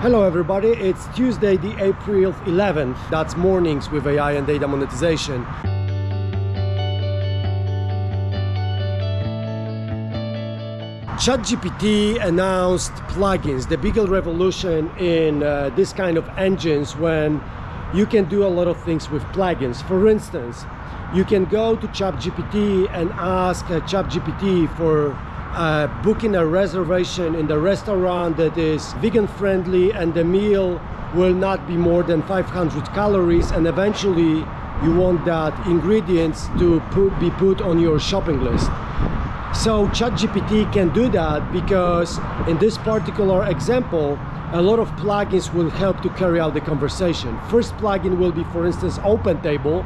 [0.00, 2.96] Hello everybody, it's Tuesday the April 11th.
[3.10, 5.44] That's mornings with AI and data monetization.
[11.18, 17.42] ChatGPT announced plugins, the bigger revolution in uh, this kind of engines when
[17.92, 19.82] you can do a lot of things with plugins.
[19.88, 20.64] For instance,
[21.12, 25.18] you can go to ChatGPT and ask uh, ChatGPT for
[25.52, 30.80] uh, booking a reservation in the restaurant that is vegan friendly and the meal
[31.14, 34.44] will not be more than 500 calories and eventually
[34.82, 38.66] you want that ingredients to put, be put on your shopping list.
[39.54, 44.18] So ChatGPT can do that because in this particular example,
[44.52, 47.38] a lot of plugins will help to carry out the conversation.
[47.50, 49.84] First plugin will be, for instance, OpenTable,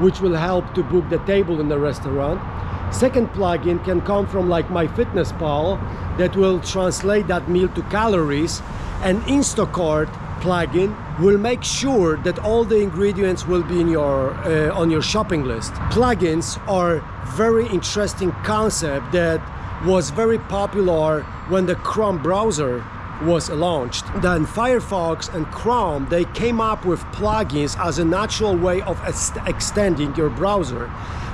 [0.00, 2.40] which will help to book the table in the restaurant.
[2.90, 5.78] Second plugin can come from like MyFitnessPal
[6.18, 8.62] that will translate that meal to calories.
[9.02, 10.06] And Instacart
[10.40, 15.02] plugin will make sure that all the ingredients will be in your uh, on your
[15.02, 15.72] shopping list.
[15.90, 17.02] Plugins are
[17.36, 19.40] very interesting concept that
[19.84, 22.84] was very popular when the Chrome browser
[23.22, 24.04] was launched.
[24.20, 29.00] Then Firefox and Chrome, they came up with plugins as a natural way of
[29.46, 30.90] extending your browser.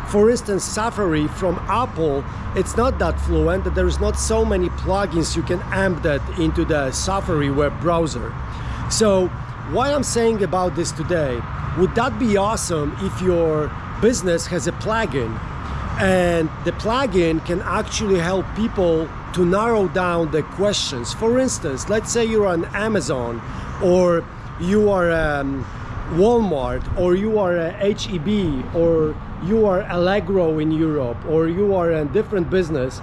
[0.08, 5.34] For instance, Safari from Apple, it's not that fluent, that there's not so many plugins
[5.36, 8.34] you can embed into the Safari web browser.
[8.90, 9.28] So,
[9.70, 11.40] why I'm saying about this today,
[11.78, 13.70] would that be awesome if your
[14.02, 15.38] business has a plugin
[16.00, 21.12] and the plugin can actually help people to narrow down the questions.
[21.12, 23.40] For instance, let's say you're on Amazon
[23.82, 24.24] or
[24.60, 25.64] you are um,
[26.10, 32.04] Walmart or you are HEB or you are Allegro in Europe or you are a
[32.04, 33.00] different business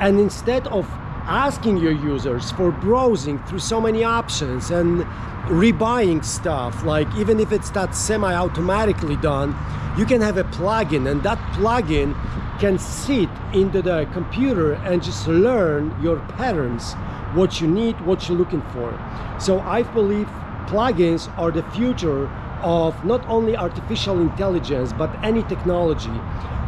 [0.00, 0.86] and instead of
[1.26, 5.02] asking your users for browsing through so many options and
[5.46, 9.54] rebuying stuff like even if it's that semi-automatically done
[9.98, 12.14] you can have a plugin and that plugin
[12.60, 16.94] can sit into the computer and just learn your patterns
[17.34, 18.92] what you need what you're looking for.
[19.38, 20.28] So i believe
[20.66, 22.28] plugins are the future
[22.62, 26.18] of not only artificial intelligence but any technology.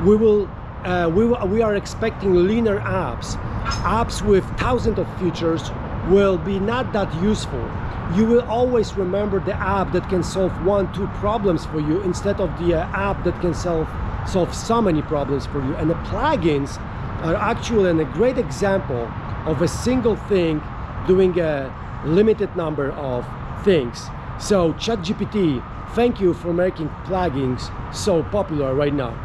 [0.05, 0.49] We will
[0.84, 3.37] uh, we, we are expecting leaner apps
[3.84, 5.71] apps with thousands of features
[6.09, 7.69] will be not that useful
[8.15, 12.41] you will always remember the app that can solve one, two problems for you instead
[12.41, 13.89] of the uh, app that can solve,
[14.27, 15.75] solve so many problems for you.
[15.77, 16.79] And the plugins
[17.25, 19.11] are actually a great example
[19.47, 20.62] of a single thing
[21.07, 21.73] doing a
[22.05, 23.27] limited number of
[23.65, 24.09] things.
[24.39, 25.65] So ChatGPT,
[25.95, 29.17] thank you for making plugins so popular right now.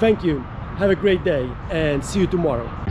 [0.00, 0.40] Thank you.
[0.76, 2.83] Have a great day and see you tomorrow.